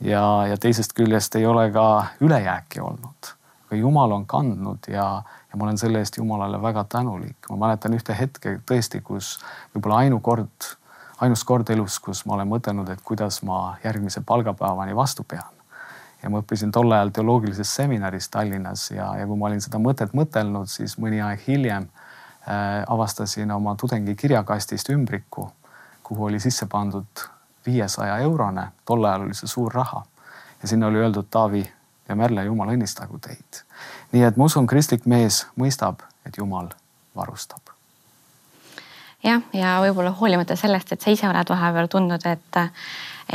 ja, 0.00 0.46
ja 0.46 0.56
teisest 0.56 0.92
küljest 0.92 1.34
ei 1.34 1.46
ole 1.46 1.70
ka 1.70 2.06
ülejääki 2.20 2.80
olnud 2.80 3.36
aga 3.66 3.76
Jumal 3.76 4.12
on 4.12 4.26
kandnud 4.26 4.88
ja, 4.88 5.22
ja 5.22 5.58
ma 5.58 5.66
olen 5.66 5.78
selle 5.78 5.98
eest 5.98 6.16
Jumalale 6.16 6.60
väga 6.62 6.84
tänulik. 6.88 7.36
ma 7.50 7.56
mäletan 7.66 7.94
ühte 7.94 8.14
hetke 8.18 8.60
tõesti, 8.66 9.02
kus 9.02 9.36
võib-olla 9.74 10.04
ainukord, 10.04 10.70
ainus 11.20 11.44
kord 11.44 11.70
elus, 11.70 11.98
kus 12.00 12.24
ma 12.26 12.34
olen 12.36 12.48
mõtelnud, 12.48 12.88
et 12.92 13.02
kuidas 13.04 13.42
ma 13.46 13.76
järgmise 13.84 14.20
palgapäevani 14.26 14.96
vastu 14.96 15.24
pean. 15.24 15.52
ja 16.22 16.30
ma 16.30 16.40
õppisin 16.40 16.72
tol 16.72 16.90
ajal 16.92 17.12
teoloogilises 17.14 17.74
seminaris 17.74 18.28
Tallinnas 18.32 18.90
ja, 18.90 19.12
ja 19.18 19.26
kui 19.26 19.36
ma 19.36 19.46
olin 19.46 19.60
seda 19.60 19.78
mõtet 19.78 20.14
mõtelnud, 20.16 20.66
siis 20.66 20.96
mõni 20.98 21.20
aeg 21.22 21.44
hiljem 21.46 21.86
äh, 21.86 22.82
avastasin 22.88 23.50
oma 23.52 23.76
tudengi 23.76 24.14
kirjakastist 24.14 24.90
ümbriku, 24.90 25.50
kuhu 26.02 26.24
oli 26.24 26.40
sisse 26.40 26.66
pandud 26.66 27.26
viiesaja 27.66 28.18
eurone, 28.24 28.68
tol 28.84 29.04
ajal 29.04 29.28
oli 29.28 29.34
see 29.34 29.50
suur 29.50 29.72
raha 29.74 30.04
ja 30.62 30.68
sinna 30.68 30.86
oli 30.86 30.98
öeldud 30.98 31.28
Taavi 31.30 31.64
ja 32.08 32.16
Merle, 32.16 32.44
Jumal 32.44 32.74
õnnistagu 32.74 33.20
teid. 33.20 33.62
nii 34.12 34.24
et 34.24 34.36
ma 34.36 34.48
usun, 34.50 34.66
kristlik 34.66 35.06
mees 35.06 35.44
mõistab, 35.56 36.02
et 36.26 36.38
Jumal 36.38 36.70
varustab. 37.16 37.75
Jah, 39.26 39.42
ja 39.56 39.76
võib-olla 39.84 40.12
hoolimata 40.16 40.56
sellest, 40.58 40.92
et 40.92 41.02
sa 41.02 41.12
ise 41.12 41.28
oled 41.28 41.50
vahepeal 41.50 41.88
tundnud, 41.92 42.26
et, 42.30 42.60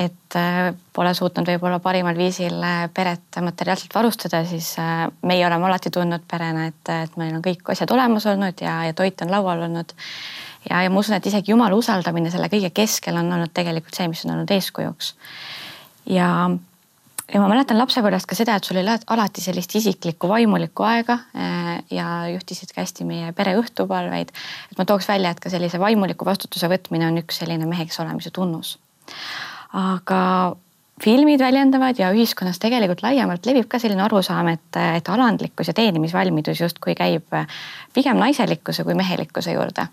et 0.01 0.37
äh, 0.39 0.59
pole 0.95 1.13
suutnud 1.17 1.49
võib-olla 1.53 1.81
parimal 1.83 2.17
viisil 2.17 2.57
äh, 2.65 2.85
peret 2.93 3.41
materiaalselt 3.43 3.95
varustada, 3.95 4.43
siis 4.47 4.73
äh, 4.81 5.05
meie 5.27 5.45
oleme 5.47 5.67
alati 5.69 5.91
tundnud 5.93 6.25
perena, 6.31 6.69
et, 6.71 6.93
et 6.95 7.19
meil 7.21 7.35
on 7.37 7.45
kõik 7.45 7.73
asjad 7.73 7.91
olemas 7.95 8.27
olnud 8.31 8.63
ja, 8.63 8.81
ja 8.89 8.97
toit 8.97 9.21
on 9.25 9.33
laual 9.33 9.67
olnud. 9.67 9.95
ja, 10.69 10.83
ja 10.85 10.89
ma 10.89 11.03
usun, 11.03 11.17
et 11.19 11.31
isegi 11.31 11.53
Jumala 11.53 11.77
usaldamine 11.77 12.31
selle 12.33 12.49
kõige 12.51 12.71
keskel 12.81 13.19
on 13.19 13.31
olnud 13.31 13.53
tegelikult 13.53 13.97
see, 13.97 14.09
mis 14.11 14.25
on 14.25 14.37
olnud 14.37 14.57
eeskujuks. 14.57 15.15
ja 16.09 16.31
ja 17.33 17.41
ma 17.41 17.49
mäletan 17.51 17.79
lapsepõlvest 17.79 18.27
ka 18.29 18.37
seda, 18.37 18.55
et 18.57 18.67
sul 18.67 18.79
oli 18.81 18.91
alati 18.91 19.43
sellist 19.43 19.75
isiklikku 19.79 20.29
vaimulikku 20.31 20.85
aega 20.87 21.17
äh, 21.35 21.69
ja 21.93 22.07
juhtisid 22.33 22.73
ka 22.75 22.83
hästi 22.83 23.07
meie 23.07 23.31
pere 23.37 23.55
õhtupalveid. 23.59 24.33
et 24.71 24.81
ma 24.81 24.87
tooks 24.87 25.07
välja, 25.09 25.31
et 25.31 25.39
ka 25.39 25.51
sellise 25.53 25.79
vaimuliku 25.79 26.27
vastutuse 26.27 26.69
võtmine 26.71 27.07
on 27.07 27.21
üks 27.23 27.41
selline 27.43 27.69
meheks 27.69 27.99
olemise 28.03 28.33
tunnus. 28.35 28.77
aga 29.73 30.21
filmid 31.01 31.41
väljendavad 31.41 31.97
ja 31.99 32.11
ühiskonnas 32.13 32.59
tegelikult 32.61 33.01
laiemalt 33.01 33.45
levib 33.45 33.69
ka 33.71 33.79
selline 33.79 34.03
arusaam, 34.05 34.51
et, 34.53 34.81
et 34.97 35.09
alandlikkus 35.09 35.71
ja 35.71 35.73
teenimisvalmidus 35.73 36.61
justkui 36.61 36.95
käib 36.95 37.31
pigem 37.93 38.19
naiselikkuse 38.21 38.83
kui 38.83 38.97
mehelikkuse 38.97 39.55
juurde 39.55 39.87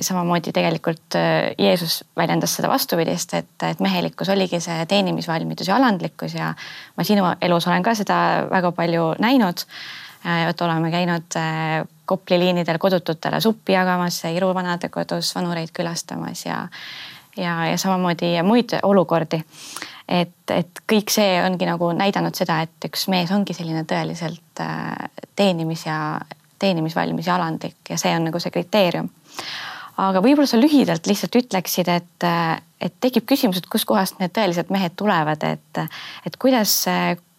samamoodi 0.00 0.52
tegelikult 0.52 1.14
äh, 1.14 1.54
Jeesus 1.58 2.04
väljendas 2.16 2.56
seda 2.56 2.68
vastupidist, 2.68 3.34
et, 3.34 3.62
et 3.62 3.80
mehelikkus 3.80 4.28
oligi 4.28 4.60
see 4.60 4.86
teenimisvalmidus 4.88 5.70
ja 5.70 5.76
alandlikkus 5.76 6.34
ja 6.36 6.52
ma 6.96 7.04
sinu 7.04 7.24
elus 7.40 7.66
olen 7.66 7.82
ka 7.82 7.94
seda 7.96 8.18
väga 8.50 8.72
palju 8.76 9.14
näinud. 9.22 9.64
Äh, 10.26 10.48
et 10.50 10.60
oleme 10.60 10.90
käinud 10.90 11.40
Kopli 12.06 12.38
liinidel 12.38 12.78
kodututele 12.78 13.40
suppi 13.40 13.72
jagamas, 13.72 14.20
Iru 14.30 14.52
vanadekodus 14.54 15.32
vanureid 15.34 15.72
külastamas 15.74 16.44
ja, 16.46 16.60
ja, 17.36 17.56
ja 17.66 17.78
samamoodi 17.78 18.36
muid 18.46 18.76
olukordi. 18.82 19.40
et, 20.08 20.50
et 20.54 20.82
kõik 20.92 21.10
see 21.10 21.40
ongi 21.42 21.66
nagu 21.66 21.90
näidanud 21.92 22.34
seda, 22.38 22.60
et 22.62 22.86
üks 22.86 23.08
mees 23.10 23.32
ongi 23.34 23.56
selline 23.56 23.82
tõeliselt 23.82 24.62
teenimis 25.36 25.86
ja 25.86 26.20
teenimisvalmis 26.58 27.26
ja 27.26 27.34
alandlik 27.34 27.90
ja 27.90 27.98
see 27.98 28.14
on 28.16 28.28
nagu 28.28 28.38
see 28.40 28.54
kriteerium 28.54 29.10
aga 29.96 30.20
võib-olla 30.24 30.48
sa 30.48 30.60
lühidalt 30.60 31.08
lihtsalt 31.08 31.38
ütleksid, 31.40 31.88
et, 31.88 32.26
et 32.80 32.96
tekib 33.00 33.26
küsimus, 33.28 33.60
et 33.60 33.68
kuskohast 33.72 34.20
need 34.20 34.34
tõelised 34.36 34.70
mehed 34.74 34.96
tulevad, 34.98 35.44
et, 35.48 35.82
et 36.28 36.38
kuidas, 36.40 36.78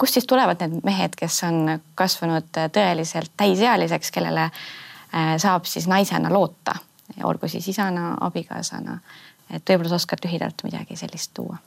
kust 0.02 0.18
siis 0.18 0.28
tulevad 0.30 0.62
need 0.64 0.82
mehed, 0.88 1.16
kes 1.20 1.40
on 1.48 1.78
kasvanud 2.00 2.50
tõeliselt 2.74 3.34
täisealiseks, 3.38 4.12
kellele 4.16 4.50
äh, 4.50 5.36
saab 5.42 5.70
siis 5.70 5.88
naisena 5.90 6.34
loota, 6.34 6.76
olgu 7.24 7.50
siis 7.52 7.68
isana, 7.74 8.16
abikaasana. 8.28 9.00
et 9.54 9.70
võib-olla 9.70 9.94
sa 9.94 10.02
oskad 10.02 10.26
lühidalt 10.26 10.66
midagi 10.68 10.98
sellist 11.00 11.34
tuua? 11.38 11.58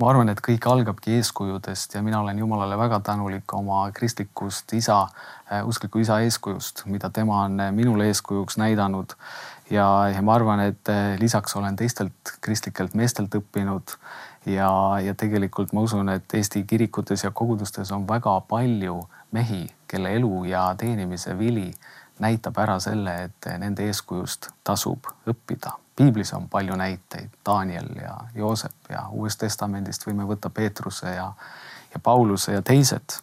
Ma 0.00 0.10
arvan, 0.10 0.30
et 0.32 0.40
kõik 0.42 0.66
algabki 0.66 1.14
eeskujudest 1.18 1.94
ja 1.94 2.02
mina 2.02 2.20
olen 2.22 2.38
Jumalale 2.38 2.78
väga 2.78 2.98
tänulik 3.04 3.54
oma 3.54 3.84
kristlikust 3.94 4.72
isa, 4.74 5.04
äh, 5.52 5.62
uskliku 5.66 6.02
isa 6.02 6.18
eeskujust, 6.24 6.84
mida 6.90 7.10
tema 7.14 7.44
on 7.44 7.60
äh, 7.60 7.72
minule 7.72 8.08
eeskujuks 8.10 8.58
näidanud. 8.58 9.14
ja, 9.70 9.86
ja 10.14 10.22
ma 10.22 10.34
arvan, 10.34 10.60
et 10.60 10.88
äh, 10.88 11.18
lisaks 11.20 11.56
olen 11.56 11.76
teistelt 11.76 12.34
kristlikelt 12.40 12.94
meestelt 12.94 13.34
õppinud 13.34 13.96
ja, 14.46 14.70
ja 15.04 15.14
tegelikult 15.14 15.72
ma 15.72 15.86
usun, 15.86 16.08
et 16.08 16.34
Eesti 16.34 16.64
kirikutes 16.64 17.24
ja 17.24 17.30
kogudustes 17.30 17.92
on 17.92 18.08
väga 18.08 18.40
palju 18.48 18.98
mehi, 19.32 19.66
kelle 19.88 20.16
elu 20.16 20.44
ja 20.44 20.74
teenimise 20.78 21.38
vili 21.38 21.70
näitab 22.18 22.58
ära 22.58 22.78
selle, 22.80 23.16
et 23.24 23.50
nende 23.58 23.86
eeskujust 23.86 24.50
tasub 24.64 25.10
õppida 25.26 25.83
piiblis 25.96 26.32
on 26.34 26.48
palju 26.48 26.76
näiteid, 26.76 27.28
Daniel 27.46 27.88
ja 28.02 28.16
Joosep 28.34 28.90
ja 28.90 29.06
Uuest 29.10 29.40
Testamendist 29.40 30.06
võime 30.06 30.26
võtta 30.26 30.50
Peetruse 30.50 31.14
ja, 31.14 31.32
ja 31.94 32.00
Pauluse 32.02 32.52
ja 32.52 32.62
teised. 32.62 33.20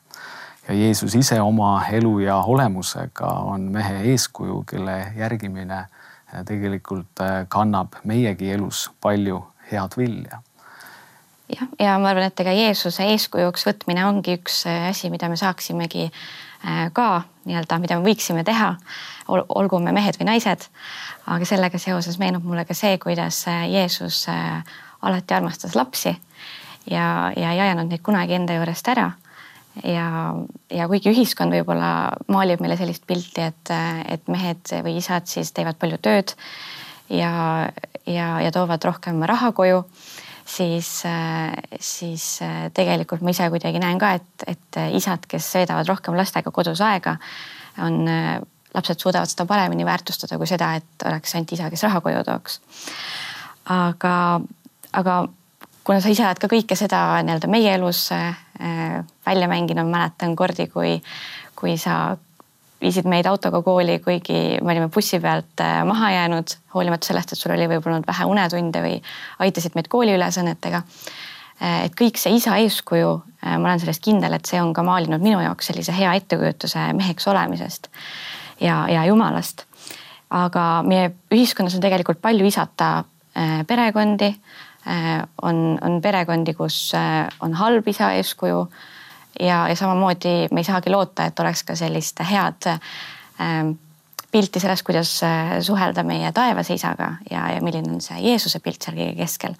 ja 0.67 0.73
Jeesus 0.73 1.15
ise 1.15 1.41
oma 1.41 1.85
elu 1.91 2.19
ja 2.19 2.35
olemusega 2.35 3.27
on 3.27 3.61
mehe 3.61 4.03
eeskuju, 4.11 4.63
kelle 4.63 5.13
järgimine 5.17 5.79
eh, 5.79 6.45
tegelikult 6.45 7.19
eh, 7.19 7.45
kannab 7.47 7.99
meiegi 8.03 8.51
elus 8.51 8.89
palju 9.01 9.43
head 9.71 9.97
vilja 9.97 10.41
jah, 11.55 11.67
ja 11.79 11.97
ma 12.01 12.13
arvan, 12.13 12.29
et 12.31 12.45
ega 12.45 12.55
Jeesuse 12.55 13.07
eeskujuks 13.13 13.67
võtmine 13.67 14.05
ongi 14.07 14.37
üks 14.39 14.65
eh, 14.69 14.89
asi, 14.89 15.11
mida 15.13 15.29
me 15.29 15.39
saaksimegi 15.39 16.11
ka 16.93 17.05
nii-öelda, 17.49 17.79
mida 17.81 17.95
me 17.97 18.05
võiksime 18.05 18.43
teha, 18.45 18.75
olgu 19.33 19.79
me 19.81 19.89
mehed 19.97 20.19
või 20.19 20.27
naised 20.27 20.67
aga 21.29 21.45
sellega 21.45 21.79
seoses 21.81 22.17
meenub 22.21 22.45
mulle 22.47 22.65
ka 22.65 22.75
see, 22.77 22.97
kuidas 23.01 23.43
äh, 23.49 23.65
Jeesus 23.71 24.23
äh, 24.31 24.61
alati 25.01 25.33
armastas 25.33 25.75
lapsi 25.75 26.13
ja, 26.89 27.31
ja 27.35 27.51
ei 27.53 27.59
ajanud 27.59 27.91
neid 27.91 28.03
kunagi 28.05 28.37
enda 28.37 28.57
juurest 28.57 28.87
ära. 28.93 29.11
ja, 29.87 30.07
ja 30.73 30.87
kuigi 30.91 31.13
ühiskond 31.13 31.53
võib-olla 31.55 32.11
maalib 32.27 32.61
meile 32.63 32.77
sellist 32.79 33.05
pilti, 33.07 33.45
et, 33.51 33.73
äh, 33.73 34.01
et 34.17 34.27
mehed 34.27 34.73
või 34.83 34.97
isad 34.99 35.29
siis 35.29 35.53
teevad 35.53 35.79
palju 35.79 36.01
tööd 36.01 36.35
ja, 37.09 37.69
ja, 38.05 38.27
ja 38.41 38.51
toovad 38.51 38.83
rohkem 38.83 39.21
raha 39.23 39.51
koju, 39.55 39.85
siis, 40.51 40.89
siis 41.79 42.25
tegelikult 42.75 43.23
ma 43.23 43.31
ise 43.31 43.47
kuidagi 43.53 43.79
näen 43.81 43.99
ka, 44.01 44.13
et, 44.19 44.45
et 44.51 44.79
isad, 44.97 45.25
kes 45.31 45.47
veedavad 45.59 45.87
rohkem 45.87 46.17
lastega 46.19 46.51
kodus 46.51 46.81
aega, 46.85 47.15
on 47.85 48.03
lapsed 48.75 48.99
suudavad 48.99 49.31
seda 49.31 49.45
paremini 49.47 49.85
väärtustada 49.87 50.37
kui 50.39 50.49
seda, 50.49 50.73
et 50.79 51.05
oleks 51.07 51.35
ainult 51.35 51.53
isa, 51.55 51.69
kes 51.71 51.83
raha 51.87 52.01
koju 52.03 52.23
tooks. 52.27 52.59
aga, 53.71 54.15
aga 54.99 55.15
kuna 55.83 56.01
sa 56.01 56.11
ise 56.13 56.25
oled 56.25 56.41
ka 56.41 56.49
kõike 56.51 56.77
seda 56.79 57.01
nii-öelda 57.25 57.49
meie 57.51 57.75
elus 57.75 58.07
äh, 58.15 58.35
välja 59.25 59.47
mänginud, 59.51 59.89
mäletan 59.89 60.35
kordi, 60.39 60.67
kui, 60.71 60.97
kui 61.57 61.77
sa 61.81 62.17
viisid 62.81 63.07
meid 63.09 63.27
autoga 63.29 63.61
kooli, 63.61 63.99
kuigi 64.03 64.57
me 64.61 64.73
olime 64.73 64.89
bussi 64.93 65.19
pealt 65.19 65.61
äh, 65.61 65.81
maha 65.85 66.11
jäänud, 66.11 66.55
hoolimata 66.73 67.11
sellest, 67.11 67.33
et 67.33 67.39
sul 67.39 67.55
oli 67.55 67.67
võib-olla 67.69 67.99
olnud 67.99 68.09
vähe 68.09 68.29
unetunde 68.29 68.83
või 68.83 68.95
aitasid 69.45 69.77
meid 69.77 69.89
kooliülesannetega. 69.91 70.83
Äh, 71.61 71.85
et 71.87 71.97
kõik 71.97 72.19
see 72.21 72.37
isa 72.39 72.57
eeskuju, 72.61 73.13
ma 73.41 73.71
olen 73.71 73.79
selles 73.81 73.97
kindel, 74.01 74.35
et 74.37 74.45
see 74.45 74.59
on 74.61 74.69
ka 74.73 74.83
maalinud 74.85 75.21
minu 75.21 75.39
jaoks 75.41 75.71
sellise 75.71 75.95
hea 75.97 76.11
ettekujutuse 76.19 76.91
meheks 76.93 77.25
olemisest 77.27 77.89
ja, 78.61 78.85
ja 78.89 79.05
jumalast. 79.05 79.65
aga 80.31 80.65
meie 80.87 81.09
ühiskonnas 81.33 81.73
on 81.75 81.83
tegelikult 81.83 82.21
palju 82.23 82.45
isata 82.47 83.03
äh, 83.35 83.65
perekondi. 83.67 84.29
Äh, 84.87 85.23
on, 85.41 85.77
on 85.81 85.99
perekondi, 86.01 86.53
kus 86.57 86.93
äh, 86.97 87.27
on 87.43 87.53
halb 87.53 87.87
isa 87.87 88.13
eeskuju 88.17 88.63
ja, 89.39 89.67
ja 89.69 89.75
samamoodi 89.75 90.47
me 90.51 90.59
ei 90.59 90.67
saagi 90.67 90.89
loota, 90.89 91.25
et 91.25 91.39
oleks 91.39 91.63
ka 91.63 91.75
sellist 91.75 92.19
head 92.29 92.67
pilti 94.31 94.59
sellest, 94.59 94.85
kuidas 94.85 95.11
suhelda 95.65 96.03
meie 96.07 96.31
taevase 96.31 96.73
isaga 96.77 97.13
ja, 97.31 97.47
ja 97.55 97.61
milline 97.61 97.95
on 97.95 98.01
see 98.01 98.19
Jeesuse 98.21 98.59
pilt 98.63 98.83
seal 98.85 98.95
kõige 98.99 99.15
keskel. 99.17 99.55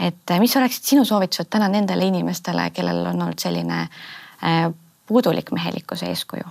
et 0.00 0.34
mis 0.40 0.56
oleksid 0.56 0.94
sinu 0.94 1.04
soovitused 1.04 1.50
täna 1.50 1.68
nendele 1.68 2.06
inimestele, 2.06 2.70
kellel 2.74 3.04
on 3.06 3.22
olnud 3.22 3.38
selline 3.38 3.88
puudulik 5.06 5.52
mehelikkuse 5.52 6.06
eeskuju? 6.06 6.44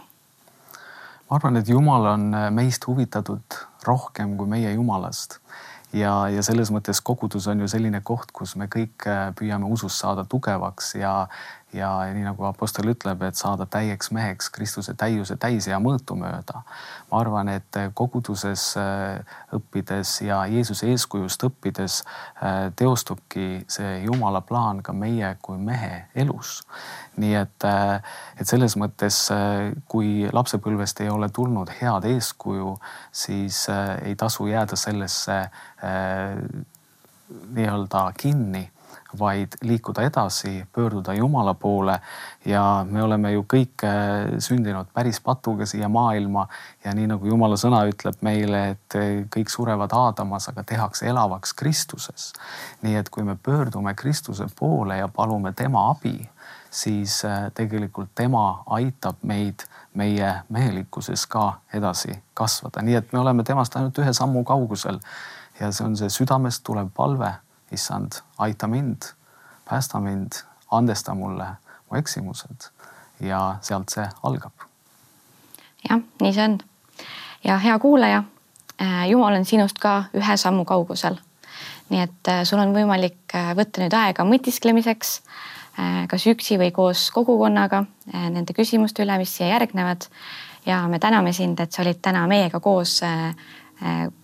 ma 1.29 1.37
arvan, 1.39 1.57
et 1.57 1.69
Jumal 1.69 2.05
on 2.05 2.33
äh, 2.33 2.49
meist 2.51 2.87
huvitatud 2.87 3.59
rohkem 3.87 4.37
kui 4.37 4.47
meie 4.47 4.73
Jumalast 4.73 5.39
ja, 5.93 6.13
ja 6.33 6.43
selles 6.45 6.71
mõttes 6.73 7.01
kogudus 7.05 7.47
on 7.51 7.63
ju 7.63 7.67
selline 7.71 8.01
koht, 8.05 8.31
kus 8.33 8.55
me 8.59 8.67
kõik 8.71 9.07
äh, 9.09 9.27
püüame 9.37 9.69
usus 9.71 9.97
saada 9.99 10.25
tugevaks 10.29 10.93
ja, 10.97 11.13
ja 11.73 11.89
nii 12.13 12.25
nagu 12.25 12.47
Apostel 12.47 12.89
ütleb, 12.93 13.21
et 13.27 13.37
saada 13.39 13.67
täieks 13.69 14.11
meheks 14.15 14.49
Kristuse 14.53 14.95
täiuse 14.97 15.37
täis 15.41 15.67
ja 15.69 15.79
mõõtu 15.83 16.17
mööda. 16.19 16.63
ma 17.11 17.19
arvan, 17.19 17.49
et 17.49 17.79
koguduses 17.93 18.73
äh, 18.77 19.37
õppides 19.53 20.21
ja 20.25 20.43
Jeesuse 20.49 20.89
eeskujust 20.91 21.43
õppides 21.49 22.01
äh, 22.03 22.71
teostubki 22.75 23.65
see 23.67 24.03
Jumala 24.05 24.41
plaan 24.41 24.81
ka 24.83 24.93
meie 24.93 25.35
kui 25.41 25.57
mehe 25.57 26.05
elus. 26.15 26.61
Nii 27.17 27.35
et, 27.37 27.65
äh, 27.69 28.15
et 28.39 28.49
selles 28.49 28.77
mõttes, 28.79 29.17
kui 29.87 30.29
lapsepõlvest 30.33 31.03
ei 31.03 31.09
ole 31.13 31.29
tulnud 31.29 31.69
head 31.81 32.07
eeskuju, 32.09 32.75
siis 33.11 33.65
ei 34.01 34.15
tasu 34.15 34.47
jääda 34.49 34.77
sellesse 34.79 35.39
nii-öelda 37.53 38.07
kinni 38.17 38.69
vaid 39.19 39.47
liikuda 39.61 40.01
edasi, 40.01 40.65
pöörduda 40.73 41.13
Jumala 41.13 41.53
poole. 41.53 41.99
ja 42.45 42.85
me 42.89 43.03
oleme 43.03 43.31
ju 43.31 43.45
kõik 43.53 43.83
äh, 43.87 44.33
sündinud 44.39 44.89
päris 44.93 45.21
patuga 45.23 45.65
siia 45.65 45.87
maailma 45.89 46.47
ja 46.83 46.93
nii 46.93 47.07
nagu 47.07 47.27
Jumala 47.27 47.55
sõna 47.59 47.83
ütleb 47.87 48.19
meile, 48.21 48.63
et 48.73 48.97
äh, 48.99 49.11
kõik 49.31 49.53
surevad 49.53 49.93
Aadamas, 49.93 50.49
aga 50.49 50.63
tehakse 50.63 51.07
elavaks 51.07 51.53
Kristuses. 51.53 52.33
nii 52.81 52.95
et 52.95 53.09
kui 53.09 53.23
me 53.23 53.35
pöördume 53.35 53.93
Kristuse 53.93 54.47
poole 54.59 54.97
ja 54.97 55.07
palume 55.07 55.53
tema 55.53 55.89
abi, 55.91 56.17
siis 56.73 57.25
äh, 57.25 57.51
tegelikult 57.53 58.09
tema 58.15 58.63
aitab 58.65 59.15
meid 59.21 59.65
meie 59.93 60.33
mehelikkuses 60.49 61.27
ka 61.27 61.59
edasi 61.73 62.15
kasvada, 62.33 62.81
nii 62.81 62.95
et 62.95 63.13
me 63.13 63.19
oleme 63.19 63.43
temast 63.43 63.75
ainult 63.75 63.97
ühe 64.01 64.13
sammu 64.13 64.43
kaugusel. 64.43 64.99
ja 65.59 65.71
see 65.71 65.85
on 65.85 65.97
see 65.97 66.09
südamest 66.09 66.63
tulev 66.65 66.89
palve 66.95 67.29
issand, 67.71 68.17
aita 68.37 68.67
mind, 68.67 69.13
päästa 69.69 69.99
mind, 69.99 70.41
andesta 70.71 71.13
mulle 71.13 71.45
mu 71.89 71.97
eksimused 71.97 72.69
ja 73.19 73.55
sealt 73.61 73.93
see 73.93 74.09
algab. 74.23 74.65
jah, 75.89 76.01
nii 76.21 76.33
see 76.33 76.49
on. 76.49 76.57
ja 77.43 77.57
hea 77.57 77.79
kuulaja, 77.79 78.23
äh, 78.81 79.09
Jumal 79.09 79.37
on 79.37 79.45
sinust 79.45 79.77
ka 79.79 80.03
ühe 80.13 80.37
sammu 80.37 80.65
kaugusel. 80.65 81.21
nii 81.89 82.01
et 82.01 82.33
äh, 82.33 82.43
sul 82.43 82.65
on 82.65 82.73
võimalik 82.73 83.37
võtta 83.55 83.85
nüüd 83.85 83.93
aega 83.93 84.25
mõtisklemiseks, 84.25 85.19
kas 86.09 86.27
üksi 86.29 86.59
või 86.61 86.71
koos 86.71 87.07
kogukonnaga 87.11 87.83
nende 88.13 88.53
küsimuste 88.53 89.05
üle, 89.05 89.17
mis 89.17 89.37
siia 89.37 89.53
järgnevad. 89.55 90.05
ja 90.65 90.87
me 90.87 90.99
täname 90.99 91.33
sind, 91.33 91.59
et 91.59 91.71
sa 91.71 91.81
olid 91.81 92.01
täna 92.01 92.27
meiega 92.27 92.59
koos 92.59 93.01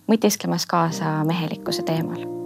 mõtisklemas 0.08 0.66
kaasa 0.66 1.24
mehelikkuse 1.24 1.82
teemal 1.82 2.39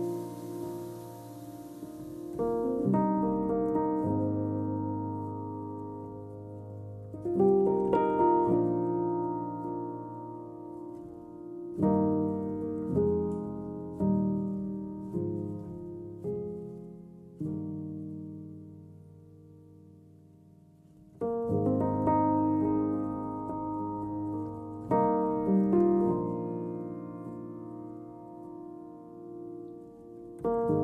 you 30.44 30.83